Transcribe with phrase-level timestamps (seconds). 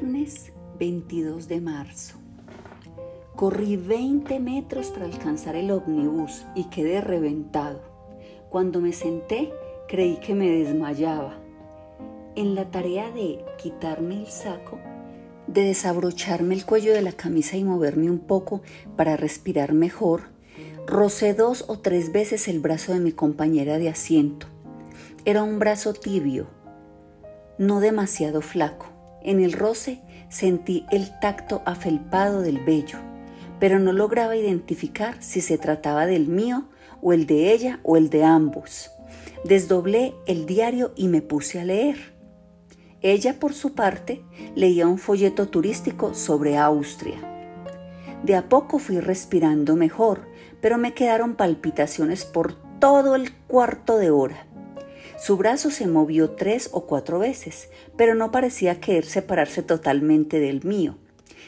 [0.00, 2.16] Viernes 22 de marzo.
[3.36, 7.82] Corrí 20 metros para alcanzar el ómnibus y quedé reventado.
[8.48, 9.52] Cuando me senté,
[9.88, 11.34] creí que me desmayaba.
[12.34, 14.78] En la tarea de quitarme el saco,
[15.46, 18.62] de desabrocharme el cuello de la camisa y moverme un poco
[18.96, 20.30] para respirar mejor,
[20.86, 24.46] rocé dos o tres veces el brazo de mi compañera de asiento.
[25.26, 26.46] Era un brazo tibio,
[27.58, 28.99] no demasiado flaco.
[29.22, 32.98] En el roce sentí el tacto afelpado del vello,
[33.58, 36.68] pero no lograba identificar si se trataba del mío
[37.02, 38.90] o el de ella o el de ambos.
[39.44, 42.14] Desdoblé el diario y me puse a leer.
[43.02, 44.22] Ella, por su parte,
[44.54, 47.18] leía un folleto turístico sobre Austria.
[48.22, 50.28] De a poco fui respirando mejor,
[50.60, 54.46] pero me quedaron palpitaciones por todo el cuarto de hora.
[55.20, 60.64] Su brazo se movió tres o cuatro veces, pero no parecía querer separarse totalmente del
[60.64, 60.96] mío.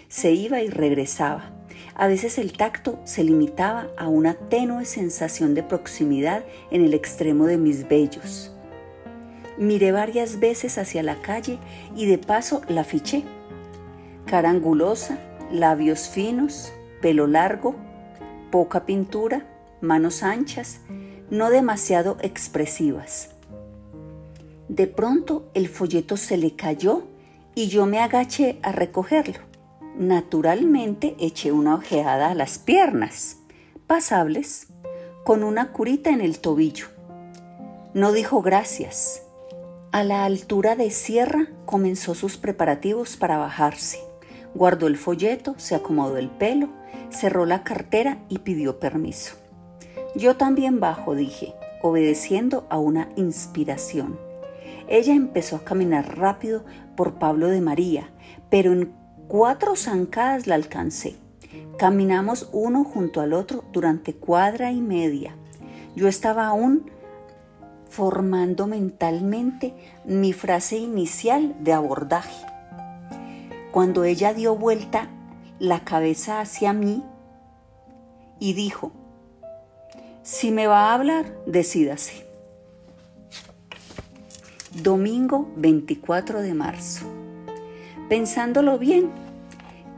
[0.09, 1.53] Se iba y regresaba.
[1.95, 7.47] A veces el tacto se limitaba a una tenue sensación de proximidad en el extremo
[7.47, 8.55] de mis vellos.
[9.57, 11.59] Miré varias veces hacia la calle
[11.97, 13.25] y de paso la fiché.
[14.27, 15.19] Cara angulosa,
[15.51, 17.75] labios finos, pelo largo,
[18.51, 19.47] poca pintura,
[19.81, 20.81] manos anchas,
[21.31, 23.32] no demasiado expresivas.
[24.73, 27.03] De pronto el folleto se le cayó
[27.55, 29.41] y yo me agaché a recogerlo.
[29.99, 33.37] Naturalmente eché una ojeada a las piernas,
[33.87, 34.69] pasables,
[35.25, 36.87] con una curita en el tobillo.
[37.93, 39.23] No dijo gracias.
[39.91, 43.99] A la altura de Sierra comenzó sus preparativos para bajarse.
[44.55, 46.71] Guardó el folleto, se acomodó el pelo,
[47.11, 49.37] cerró la cartera y pidió permiso.
[50.17, 54.32] Yo también bajo, dije, obedeciendo a una inspiración.
[54.93, 58.11] Ella empezó a caminar rápido por Pablo de María,
[58.51, 58.93] pero en
[59.27, 61.17] cuatro zancadas la alcancé.
[61.79, 65.35] Caminamos uno junto al otro durante cuadra y media.
[65.97, 66.91] Yo estaba aún
[67.89, 69.75] formando mentalmente
[70.05, 72.45] mi frase inicial de abordaje.
[73.71, 75.09] Cuando ella dio vuelta
[75.59, 77.03] la cabeza hacia mí
[78.39, 78.93] y dijo,
[80.23, 82.32] si me va a hablar, decídase.
[84.81, 87.05] Domingo 24 de marzo.
[88.09, 89.11] Pensándolo bien,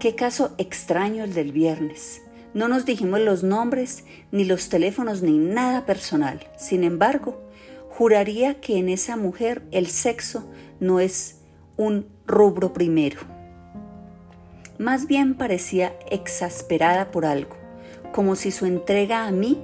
[0.01, 2.23] qué caso extraño el del viernes.
[2.55, 6.41] No nos dijimos los nombres, ni los teléfonos, ni nada personal.
[6.59, 7.41] Sin embargo,
[7.89, 11.39] juraría que en esa mujer el sexo no es
[11.77, 13.21] un rubro primero.
[14.79, 17.57] Más bien parecía exasperada por algo,
[18.13, 19.61] como si su entrega a mí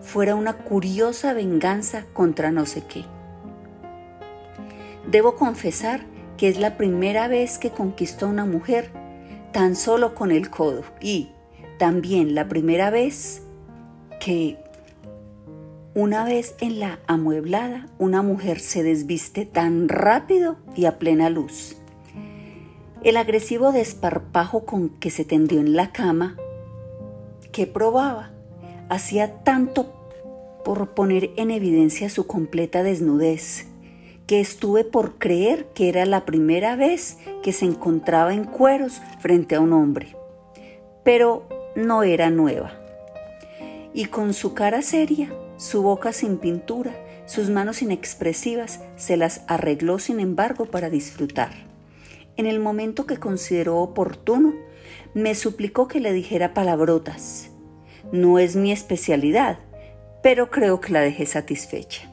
[0.00, 3.04] fuera una curiosa venganza contra no sé qué.
[5.10, 8.90] Debo confesar que es la primera vez que conquistó a una mujer
[9.52, 11.30] tan solo con el codo y
[11.78, 13.42] también la primera vez
[14.20, 14.56] que
[15.94, 21.76] una vez en la amueblada una mujer se desviste tan rápido y a plena luz.
[23.02, 26.36] El agresivo desparpajo con que se tendió en la cama,
[27.50, 28.30] que probaba,
[28.88, 29.92] hacía tanto
[30.64, 33.66] por poner en evidencia su completa desnudez
[34.40, 39.60] estuve por creer que era la primera vez que se encontraba en cueros frente a
[39.60, 40.16] un hombre.
[41.04, 42.72] Pero no era nueva.
[43.94, 46.94] Y con su cara seria, su boca sin pintura,
[47.26, 51.50] sus manos inexpresivas, se las arregló sin embargo para disfrutar.
[52.36, 54.54] En el momento que consideró oportuno,
[55.14, 57.50] me suplicó que le dijera palabrotas.
[58.12, 59.58] No es mi especialidad,
[60.22, 62.11] pero creo que la dejé satisfecha.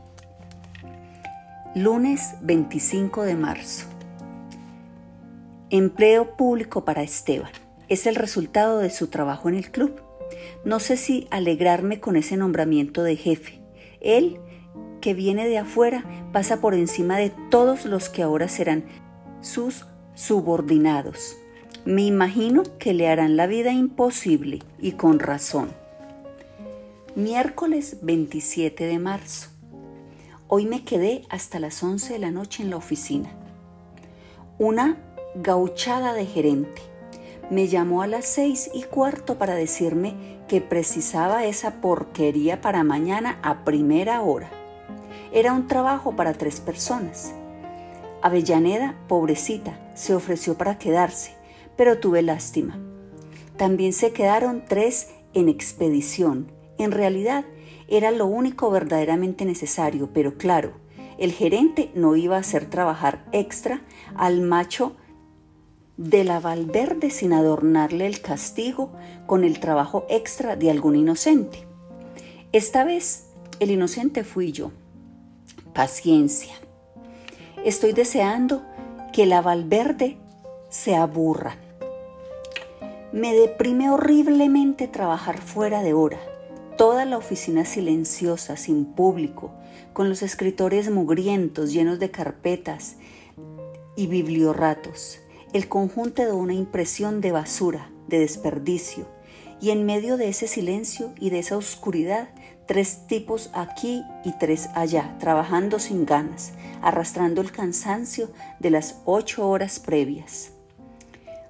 [1.81, 3.85] Lunes 25 de marzo.
[5.69, 7.53] Empleo público para Esteban.
[7.88, 10.01] Es el resultado de su trabajo en el club.
[10.66, 13.62] No sé si alegrarme con ese nombramiento de jefe.
[14.01, 14.41] Él,
[15.00, 16.03] que viene de afuera,
[16.34, 18.84] pasa por encima de todos los que ahora serán
[19.40, 19.85] sus
[20.16, 21.37] subordinados.
[21.85, 25.70] Me imagino que le harán la vida imposible y con razón.
[27.16, 29.59] Miércoles 27 de marzo.
[30.51, 33.29] Hoy me quedé hasta las 11 de la noche en la oficina.
[34.57, 34.97] Una
[35.35, 36.81] gauchada de gerente
[37.51, 40.16] me llamó a las seis y cuarto para decirme
[40.47, 44.49] que precisaba esa porquería para mañana a primera hora.
[45.31, 47.31] Era un trabajo para tres personas.
[48.23, 51.35] Avellaneda, pobrecita, se ofreció para quedarse,
[51.78, 52.79] pero tuve lástima.
[53.55, 56.51] También se quedaron tres en expedición.
[56.79, 57.46] En realidad,
[57.90, 60.74] era lo único verdaderamente necesario, pero claro,
[61.18, 63.82] el gerente no iba a hacer trabajar extra
[64.16, 64.96] al macho
[65.97, 68.94] de la Valverde sin adornarle el castigo
[69.26, 71.68] con el trabajo extra de algún inocente.
[72.53, 73.26] Esta vez
[73.59, 74.72] el inocente fui yo.
[75.74, 76.53] Paciencia.
[77.66, 78.64] Estoy deseando
[79.12, 80.18] que la Valverde
[80.70, 81.58] se aburra.
[83.12, 86.20] Me deprime horriblemente trabajar fuera de hora.
[86.79, 89.52] Toda la oficina silenciosa, sin público,
[89.91, 92.96] con los escritores mugrientos llenos de carpetas
[93.97, 95.20] y bibliorratos.
[95.52, 99.05] El conjunto de una impresión de basura, de desperdicio.
[99.59, 102.29] Y en medio de ese silencio y de esa oscuridad,
[102.66, 108.29] tres tipos aquí y tres allá, trabajando sin ganas, arrastrando el cansancio
[108.61, 110.52] de las ocho horas previas.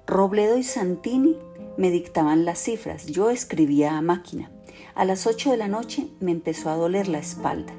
[0.08, 1.36] Robledo y Santini
[1.76, 4.50] me dictaban las cifras, yo escribía a máquina.
[4.94, 7.72] A las ocho de la noche me empezó a doler la espalda,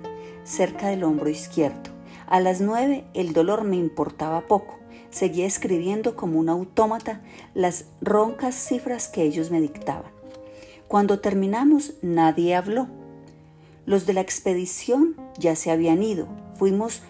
[0.43, 1.91] cerca del hombro izquierdo.
[2.27, 4.79] A las nueve el dolor me importaba poco.
[5.09, 7.21] Seguía escribiendo como un autómata
[7.53, 10.11] las roncas cifras que ellos me dictaban.
[10.87, 12.87] Cuando terminamos nadie habló.
[13.85, 16.27] Los de la expedición ya se habían ido.
[16.55, 17.01] Fuimos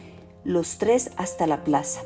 [0.44, 2.02] los tres hasta la plaza.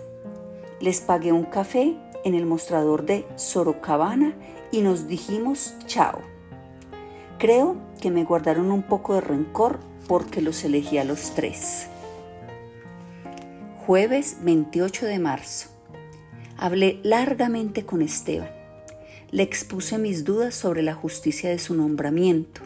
[0.82, 1.96] Les pagué un café
[2.26, 4.36] en el mostrador de Sorocabana
[4.72, 6.35] y nos dijimos chao.
[7.38, 11.88] Creo que me guardaron un poco de rencor porque los elegí a los tres.
[13.86, 15.70] Jueves 28 de marzo.
[16.58, 18.50] Hablé largamente con Esteban.
[19.32, 22.62] Le expuse mis dudas sobre la justicia de su nombramiento.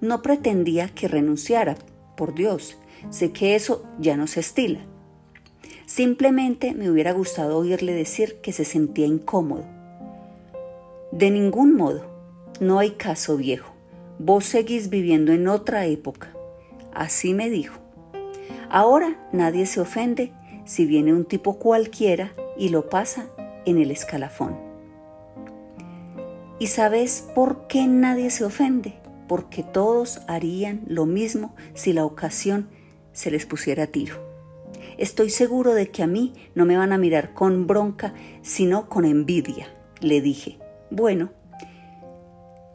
[0.00, 1.76] No pretendía que renunciara,
[2.16, 2.78] por Dios,
[3.10, 4.80] sé que eso ya no se estila.
[5.84, 9.66] Simplemente me hubiera gustado oírle decir que se sentía incómodo.
[11.10, 12.06] De ningún modo,
[12.58, 13.71] no hay caso viejo.
[14.24, 16.32] Vos seguís viviendo en otra época.
[16.94, 17.80] Así me dijo.
[18.70, 20.32] Ahora nadie se ofende
[20.64, 23.26] si viene un tipo cualquiera y lo pasa
[23.66, 24.56] en el escalafón.
[26.60, 28.94] ¿Y sabes por qué nadie se ofende?
[29.26, 32.68] Porque todos harían lo mismo si la ocasión
[33.10, 34.24] se les pusiera a tiro.
[34.98, 39.04] Estoy seguro de que a mí no me van a mirar con bronca, sino con
[39.04, 39.66] envidia,
[40.00, 40.60] le dije.
[40.92, 41.32] Bueno,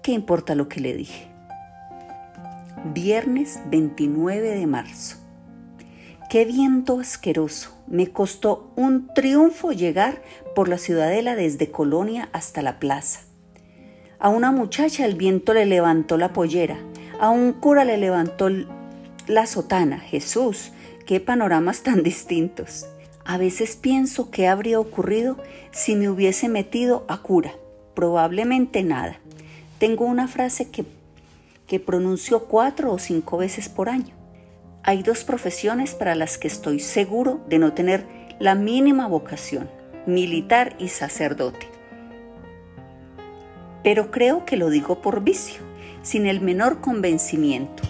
[0.03, 1.26] ¿qué importa lo que le dije?
[2.93, 5.17] Viernes 29 de marzo.
[6.29, 7.75] Qué viento asqueroso.
[7.87, 10.21] Me costó un triunfo llegar
[10.55, 13.21] por la ciudadela desde Colonia hasta la plaza.
[14.19, 16.77] A una muchacha el viento le levantó la pollera,
[17.19, 18.49] a un cura le levantó
[19.27, 19.99] la sotana.
[19.99, 20.71] Jesús,
[21.05, 22.87] qué panoramas tan distintos.
[23.25, 25.37] A veces pienso qué habría ocurrido
[25.71, 27.51] si me hubiese metido a cura.
[27.95, 29.19] Probablemente nada.
[29.79, 30.85] Tengo una frase que,
[31.67, 34.15] que pronuncio cuatro o cinco veces por año.
[34.83, 38.05] Hay dos profesiones para las que estoy seguro de no tener
[38.39, 39.69] la mínima vocación,
[40.05, 41.67] militar y sacerdote.
[43.83, 45.61] Pero creo que lo digo por vicio,
[46.01, 47.83] sin el menor convencimiento.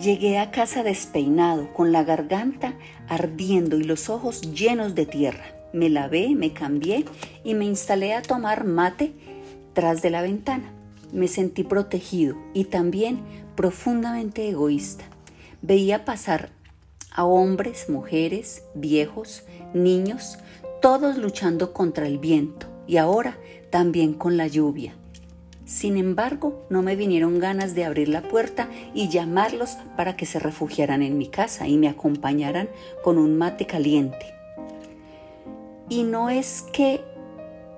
[0.00, 2.74] Llegué a casa despeinado, con la garganta
[3.08, 5.44] ardiendo y los ojos llenos de tierra.
[5.72, 7.04] Me lavé, me cambié
[7.44, 9.12] y me instalé a tomar mate
[9.74, 10.77] tras de la ventana.
[11.12, 13.20] Me sentí protegido y también
[13.56, 15.04] profundamente egoísta.
[15.62, 16.50] Veía pasar
[17.10, 19.42] a hombres, mujeres, viejos,
[19.74, 20.38] niños,
[20.80, 23.38] todos luchando contra el viento y ahora
[23.70, 24.94] también con la lluvia.
[25.64, 30.38] Sin embargo, no me vinieron ganas de abrir la puerta y llamarlos para que se
[30.38, 32.70] refugiaran en mi casa y me acompañaran
[33.04, 34.34] con un mate caliente.
[35.90, 37.02] Y no es que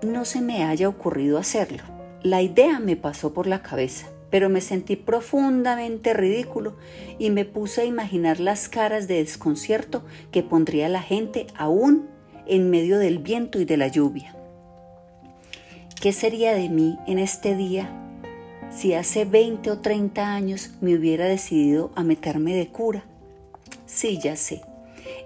[0.03, 1.83] no se me haya ocurrido hacerlo.
[2.23, 6.77] La idea me pasó por la cabeza, pero me sentí profundamente ridículo
[7.19, 12.09] y me puse a imaginar las caras de desconcierto que pondría la gente aún
[12.47, 14.37] en medio del viento y de la lluvia.
[16.01, 17.91] ¿Qué sería de mí en este día
[18.71, 23.05] si hace 20 o 30 años me hubiera decidido a meterme de cura?
[23.87, 24.61] Sí, ya sé.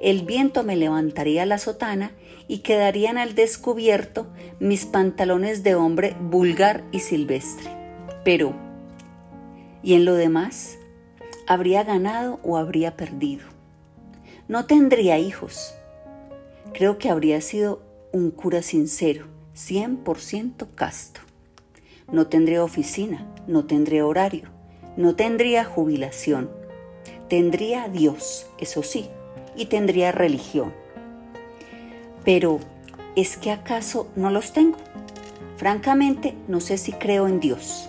[0.01, 2.13] El viento me levantaría la sotana
[2.49, 4.27] y quedarían al descubierto
[4.61, 7.71] mis pantalones de hombre vulgar y silvestre.
[8.25, 8.55] Pero,
[9.83, 10.79] ¿y en lo demás?
[11.47, 13.45] ¿Habría ganado o habría perdido?
[14.49, 15.75] No tendría hijos.
[16.73, 17.83] Creo que habría sido
[18.13, 21.21] un cura sincero 100% casto.
[22.11, 24.49] No tendría oficina, no tendría horario,
[24.97, 26.51] no tendría jubilación.
[27.29, 29.09] Tendría Dios, eso sí,
[29.57, 30.75] y tendría religión.
[32.25, 32.61] Pero,
[33.17, 34.79] ¿es que acaso no los tengo?
[35.57, 37.89] Francamente, no sé si creo en Dios.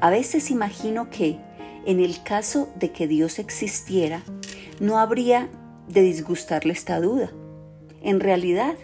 [0.00, 1.38] A veces imagino que,
[1.86, 4.22] en el caso de que Dios existiera,
[4.80, 5.48] no habría
[5.88, 7.30] de disgustarle esta duda.
[8.02, 8.74] En realidad,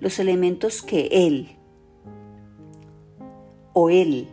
[0.00, 1.56] los elementos que Él
[3.72, 4.28] o Él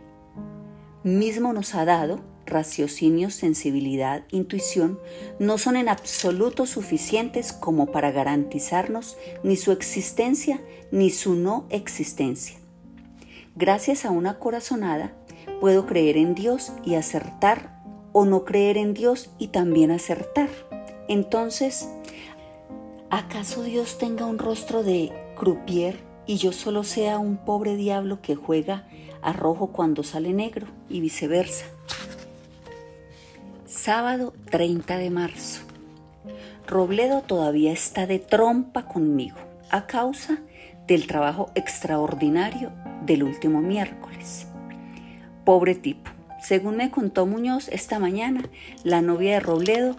[1.02, 4.98] mismo nos ha dado, raciocinio, sensibilidad, intuición,
[5.38, 12.58] no son en absoluto suficientes como para garantizarnos ni su existencia ni su no existencia.
[13.54, 15.12] Gracias a una corazonada
[15.60, 20.48] puedo creer en Dios y acertar o no creer en Dios y también acertar.
[21.08, 21.88] Entonces,
[23.10, 28.34] ¿acaso Dios tenga un rostro de croupier y yo solo sea un pobre diablo que
[28.34, 28.86] juega
[29.22, 31.66] a rojo cuando sale negro y viceversa?
[33.80, 35.62] Sábado 30 de marzo.
[36.66, 39.36] Robledo todavía está de trompa conmigo
[39.70, 40.40] a causa
[40.88, 42.72] del trabajo extraordinario
[43.06, 44.48] del último miércoles.
[45.44, 46.10] Pobre tipo.
[46.42, 48.42] Según me contó Muñoz esta mañana,
[48.82, 49.94] la novia de Robledo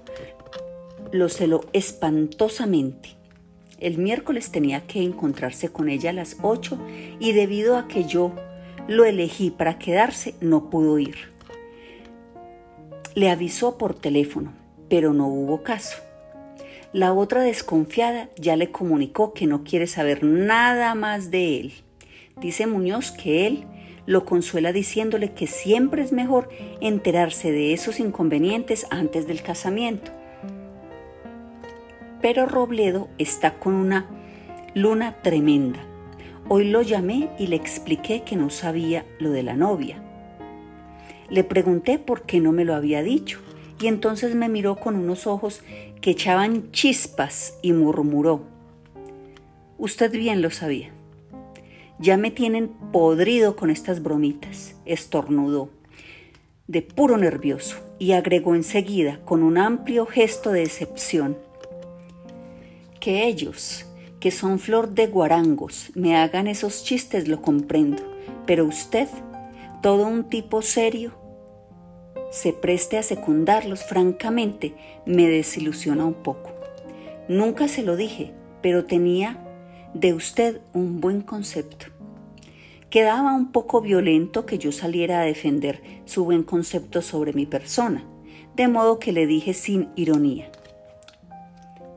[1.13, 3.15] lo celó espantosamente.
[3.79, 6.77] El miércoles tenía que encontrarse con ella a las 8
[7.21, 8.33] y debido a que yo
[8.89, 11.38] lo elegí para quedarse, no pudo ir.
[13.15, 14.53] Le avisó por teléfono,
[14.87, 15.97] pero no hubo caso.
[16.93, 21.73] La otra desconfiada ya le comunicó que no quiere saber nada más de él.
[22.37, 23.65] Dice Muñoz que él
[24.05, 26.49] lo consuela diciéndole que siempre es mejor
[26.81, 30.11] enterarse de esos inconvenientes antes del casamiento.
[32.21, 34.07] Pero Robledo está con una
[34.73, 35.79] luna tremenda.
[36.47, 40.03] Hoy lo llamé y le expliqué que no sabía lo de la novia.
[41.29, 43.39] Le pregunté por qué no me lo había dicho
[43.79, 45.61] y entonces me miró con unos ojos
[46.01, 48.43] que echaban chispas y murmuró,
[49.79, 50.89] Usted bien lo sabía.
[51.99, 55.69] Ya me tienen podrido con estas bromitas, estornudó,
[56.67, 61.37] de puro nervioso, y agregó enseguida con un amplio gesto de decepción.
[62.99, 63.85] Que ellos,
[64.19, 68.03] que son flor de guarangos, me hagan esos chistes lo comprendo,
[68.45, 69.07] pero usted,
[69.81, 71.13] todo un tipo serio,
[72.31, 74.73] se preste a secundarlos, francamente,
[75.05, 76.51] me desilusiona un poco.
[77.27, 79.37] Nunca se lo dije, pero tenía
[79.93, 81.87] de usted un buen concepto.
[82.89, 88.03] Quedaba un poco violento que yo saliera a defender su buen concepto sobre mi persona,
[88.55, 90.51] de modo que le dije sin ironía.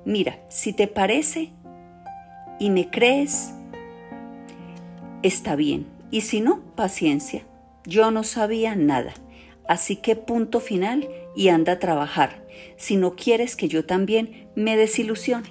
[0.04, 1.52] Mira, si te parece
[2.58, 3.54] y me crees,
[5.22, 7.42] está bien, y si no, paciencia.
[7.84, 9.14] Yo no sabía nada,
[9.72, 14.76] así que punto final y anda a trabajar, si no quieres que yo también me
[14.76, 15.48] desilusione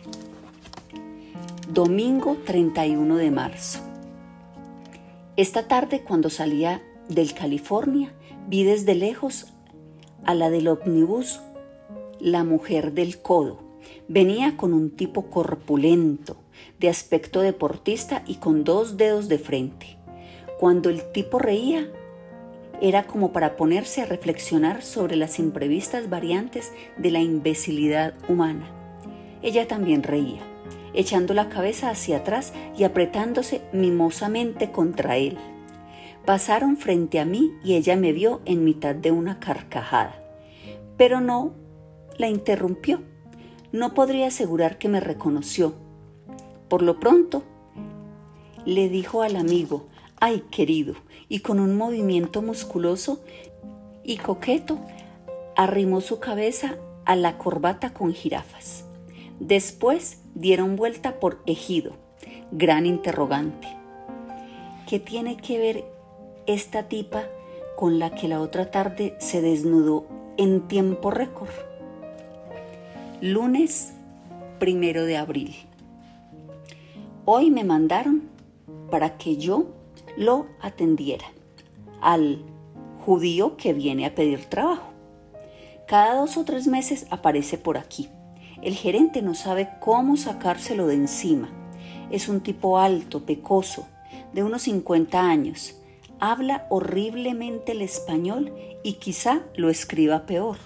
[1.67, 3.79] domingo 31 de marzo.
[5.37, 8.13] Esta tarde cuando salía del California
[8.47, 9.47] vi desde lejos
[10.23, 11.41] a la del ómnibus,
[12.19, 13.63] la mujer del codo.
[14.07, 16.37] Venía con un tipo corpulento,
[16.79, 19.97] de aspecto deportista y con dos dedos de frente.
[20.59, 21.89] Cuando el tipo reía,
[22.81, 28.65] era como para ponerse a reflexionar sobre las imprevistas variantes de la imbecilidad humana.
[29.41, 30.41] Ella también reía
[30.93, 35.37] echando la cabeza hacia atrás y apretándose mimosamente contra él.
[36.25, 40.23] Pasaron frente a mí y ella me vio en mitad de una carcajada,
[40.97, 41.53] pero no
[42.17, 43.01] la interrumpió.
[43.71, 45.73] No podría asegurar que me reconoció.
[46.67, 47.43] Por lo pronto,
[48.65, 49.87] le dijo al amigo,
[50.21, 50.93] ay querido,
[51.27, 53.21] y con un movimiento musculoso
[54.03, 54.79] y coqueto,
[55.57, 58.85] arrimó su cabeza a la corbata con jirafas.
[59.39, 61.93] Después dieron vuelta por Ejido.
[62.51, 63.67] Gran interrogante.
[64.87, 65.85] ¿Qué tiene que ver
[66.45, 67.23] esta tipa
[67.75, 70.05] con la que la otra tarde se desnudó
[70.37, 71.49] en tiempo récord?
[73.21, 73.93] Lunes
[74.59, 75.55] primero de abril.
[77.25, 78.29] Hoy me mandaron
[78.91, 79.80] para que yo
[80.17, 81.25] lo atendiera
[82.01, 82.43] al
[83.05, 84.91] judío que viene a pedir trabajo.
[85.87, 88.09] Cada dos o tres meses aparece por aquí
[88.61, 91.49] el gerente no sabe cómo sacárselo de encima.
[92.11, 93.87] Es un tipo alto, pecoso,
[94.33, 95.75] de unos 50 años.
[96.19, 98.53] Habla horriblemente el español
[98.83, 100.57] y quizá lo escriba peor.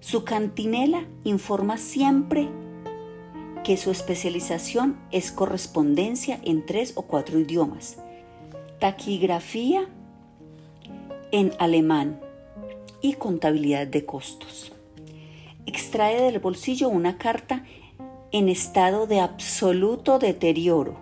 [0.00, 2.50] Su cantinela informa siempre
[3.64, 7.96] que su especialización es correspondencia en tres o cuatro idiomas,
[8.84, 9.88] taquigrafía
[11.32, 12.20] en alemán
[13.00, 14.72] y contabilidad de costos
[15.64, 17.64] extrae del bolsillo una carta
[18.30, 20.98] en estado de absoluto deterioro,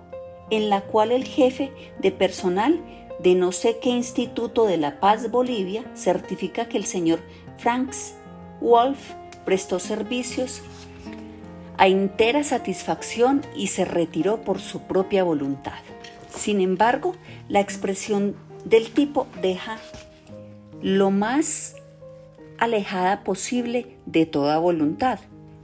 [0.50, 2.80] en la cual el jefe de personal
[3.18, 7.18] de no sé qué Instituto de la Paz Bolivia certifica que el señor
[7.58, 8.14] Franks
[8.60, 10.62] Wolf prestó servicios
[11.78, 15.80] a entera satisfacción y se retiró por su propia voluntad.
[16.34, 17.14] Sin embargo,
[17.48, 18.34] la expresión
[18.64, 19.78] del tipo deja
[20.82, 21.76] lo más
[22.58, 25.18] alejada posible de toda voluntad,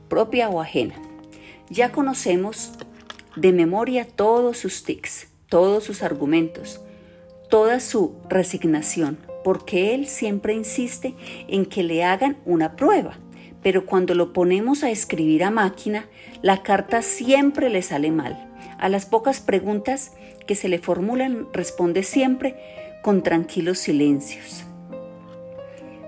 [0.08, 0.94] propia o ajena.
[1.70, 2.72] Ya conocemos
[3.36, 6.80] de memoria todos sus tics, todos sus argumentos,
[7.50, 11.14] toda su resignación, porque él siempre insiste
[11.46, 13.18] en que le hagan una prueba,
[13.62, 16.06] pero cuando lo ponemos a escribir a máquina,
[16.42, 18.44] la carta siempre le sale mal.
[18.78, 20.12] A las pocas preguntas
[20.48, 22.56] que se le formulan responde siempre
[23.02, 24.64] con tranquilos silencios.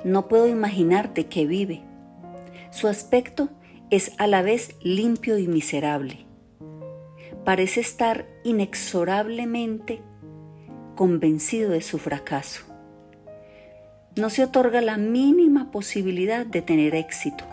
[0.02, 1.82] No puedo imaginar de qué vive.
[2.70, 3.50] Su aspecto
[3.90, 6.24] es a la vez limpio y miserable.
[7.44, 10.00] Parece estar inexorablemente
[10.96, 12.64] convencido de su fracaso.
[14.16, 17.44] No se otorga la mínima posibilidad de tener éxito,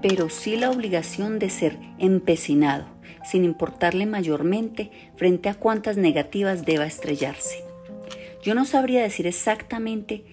[0.00, 2.86] pero sí la obligación de ser empecinado,
[3.28, 7.62] sin importarle mayormente frente a cuántas negativas deba estrellarse.
[8.42, 10.24] Yo no sabría decir exactamente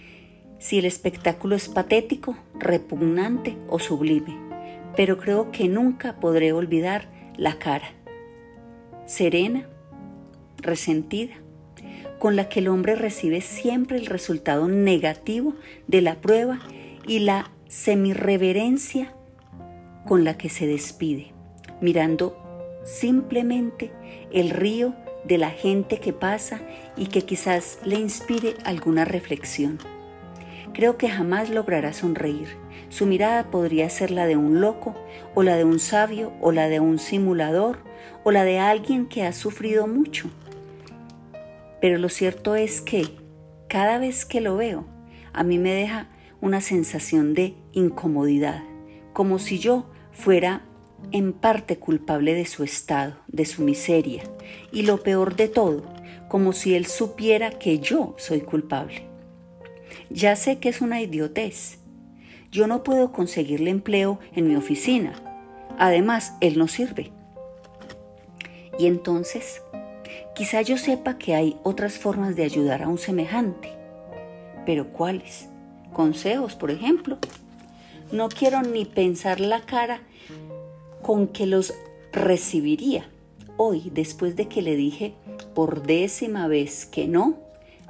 [0.60, 4.38] si el espectáculo es patético, repugnante o sublime,
[4.96, 7.90] pero creo que nunca podré olvidar la cara,
[9.06, 9.68] serena,
[10.58, 11.34] resentida,
[12.18, 15.54] con la que el hombre recibe siempre el resultado negativo
[15.88, 16.60] de la prueba
[17.06, 19.14] y la semirreverencia
[20.08, 21.34] con la que se despide,
[21.82, 22.45] mirando
[22.86, 23.92] simplemente
[24.32, 26.62] el río de la gente que pasa
[26.96, 29.80] y que quizás le inspire alguna reflexión.
[30.74, 32.48] Creo que jamás logrará sonreír.
[32.88, 34.96] Su mirada podría ser la de un loco,
[35.34, 37.80] o la de un sabio, o la de un simulador,
[38.24, 40.30] o la de alguien que ha sufrido mucho
[41.86, 43.06] pero lo cierto es que
[43.68, 44.88] cada vez que lo veo,
[45.34, 46.08] a mí me deja
[46.42, 48.64] una sensación de incomodidad,
[49.14, 50.64] como si yo fuera
[51.12, 54.24] en parte culpable de su estado, de su miseria,
[54.72, 55.84] y lo peor de todo,
[56.28, 59.08] como si él supiera que yo soy culpable.
[60.10, 61.80] Ya sé que es una idiotez.
[62.52, 65.14] Yo no puedo conseguirle empleo en mi oficina.
[65.78, 67.12] Además, él no sirve.
[68.78, 69.62] Y entonces,
[70.36, 73.72] Quizá yo sepa que hay otras formas de ayudar a un semejante,
[74.66, 75.48] pero ¿cuáles?
[75.94, 77.18] Consejos, por ejemplo.
[78.12, 80.02] No quiero ni pensar la cara
[81.06, 81.76] con que los
[82.12, 83.06] recibiría.
[83.58, 85.14] Hoy, después de que le dije
[85.54, 87.36] por décima vez que no,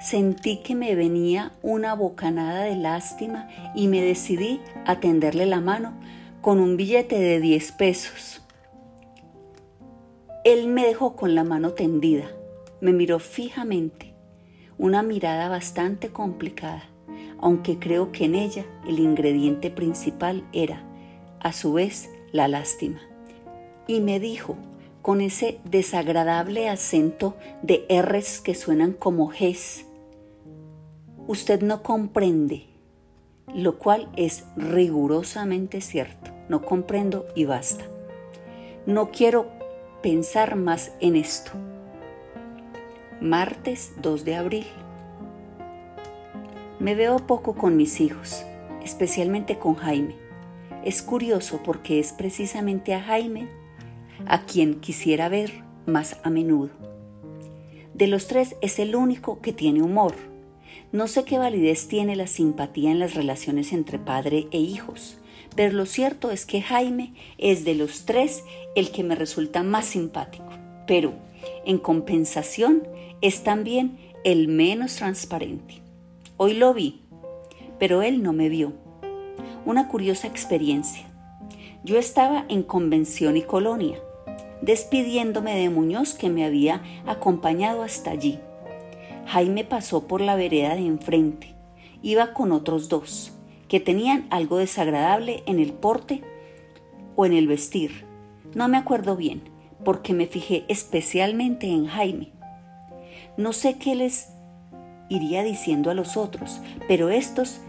[0.01, 5.97] sentí que me venía una bocanada de lástima y me decidí a tenderle la mano
[6.41, 8.41] con un billete de 10 pesos.
[10.43, 12.25] Él me dejó con la mano tendida,
[12.82, 14.13] me miró fijamente,
[14.78, 16.84] una mirada bastante complicada,
[17.39, 20.84] aunque creo que en ella el ingrediente principal era,
[21.39, 23.02] a su vez, la lástima.
[23.88, 24.58] Y me dijo,
[25.02, 29.86] con ese desagradable acento de R's que suenan como G's,
[31.28, 32.66] usted no comprende,
[33.54, 36.32] lo cual es rigurosamente cierto.
[36.50, 37.86] No comprendo y basta.
[38.86, 39.48] No quiero
[40.02, 41.52] pensar más en esto.
[43.22, 44.68] Martes 2 de abril.
[46.80, 48.44] Me veo poco con mis hijos,
[48.84, 50.25] especialmente con Jaime.
[50.86, 53.48] Es curioso porque es precisamente a Jaime
[54.28, 55.52] a quien quisiera ver
[55.88, 56.69] más a menudo.
[57.95, 60.13] De los tres es el único que tiene humor.
[60.91, 65.17] No sé qué validez tiene la simpatía en las relaciones entre padre e hijos,
[65.56, 68.43] pero lo cierto es que Jaime es de los tres
[68.76, 70.50] el que me resulta más simpático,
[70.86, 71.13] pero
[71.65, 72.88] en compensación
[73.21, 75.82] es también el menos transparente.
[76.38, 77.02] Hoy lo vi,
[77.80, 78.85] pero él no me vio.
[79.65, 81.06] Una curiosa experiencia.
[81.84, 83.97] Yo estaba en convención y colonia,
[84.62, 88.39] despidiéndome de Muñoz que me había acompañado hasta allí.
[89.25, 91.56] Jaime pasó por la vereda de enfrente.
[92.04, 93.34] Iba con otros dos
[93.67, 96.21] que tenían algo desagradable en el porte
[97.15, 98.06] o en el vestir.
[98.54, 99.49] No me acuerdo bien,
[99.84, 102.32] porque me fijé especialmente en Jaime.
[103.36, 104.30] No sé qué les
[105.10, 107.62] iría diciendo a los otros, pero estos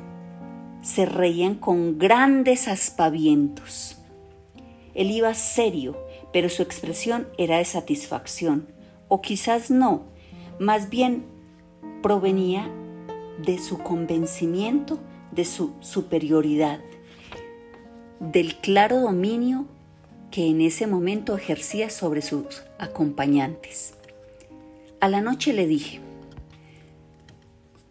[0.87, 3.99] se reían con grandes aspavientos.
[4.94, 5.99] Él iba serio,
[6.33, 8.68] pero su expresión era de satisfacción,
[9.09, 10.05] o quizás no,
[10.61, 11.25] más bien
[12.03, 12.70] provenía
[13.44, 15.01] de su convencimiento
[15.33, 16.79] de su superioridad,
[18.20, 19.66] del claro dominio
[20.31, 23.94] que en ese momento ejercía sobre sus acompañantes.
[25.01, 26.01] A la noche le dije,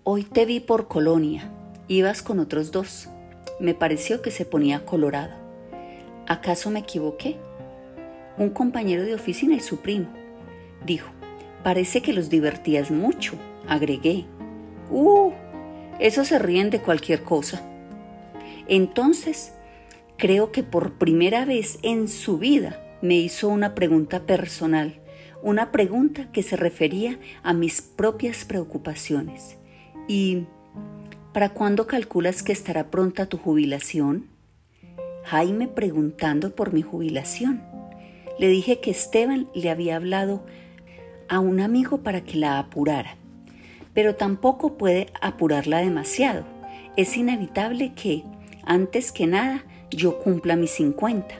[0.05, 1.51] hoy te vi por Colonia,
[1.88, 3.10] ibas con otros dos.
[3.60, 5.34] Me pareció que se ponía colorado.
[6.28, 7.38] ¿Acaso me equivoqué?
[8.38, 10.08] un compañero de oficina y su primo.
[10.86, 11.10] Dijo,
[11.63, 13.34] parece que los divertías mucho,
[13.67, 14.26] agregué.
[14.89, 15.32] Uh,
[16.00, 17.62] eso se ríen de cualquier cosa.
[18.67, 19.54] Entonces,
[20.17, 25.00] creo que por primera vez en su vida me hizo una pregunta personal,
[25.41, 29.58] una pregunta que se refería a mis propias preocupaciones.
[30.08, 30.45] ¿Y
[31.36, 34.30] para cuándo calculas que estará pronta tu jubilación?
[35.26, 37.62] Jaime preguntando por mi jubilación.
[38.39, 40.45] Le dije que Esteban le había hablado
[41.28, 43.17] a un amigo para que la apurara,
[43.93, 46.45] pero tampoco puede apurarla demasiado.
[46.95, 48.24] Es inevitable que,
[48.63, 51.36] antes que nada, yo cumpla mis 50.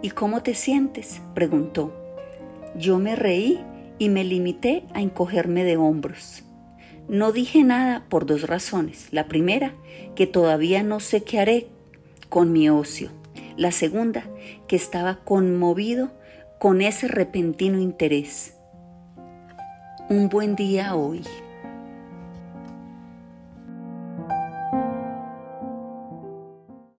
[0.00, 1.20] ¿Y cómo te sientes?
[1.34, 1.92] preguntó.
[2.74, 3.62] Yo me reí
[3.98, 6.45] y me limité a encogerme de hombros.
[7.08, 9.08] No dije nada por dos razones.
[9.12, 9.74] La primera,
[10.16, 11.68] que todavía no sé qué haré
[12.28, 13.10] con mi ocio.
[13.56, 14.24] La segunda,
[14.66, 16.10] que estaba conmovido
[16.58, 18.54] con ese repentino interés.
[20.08, 21.22] Un buen día hoy.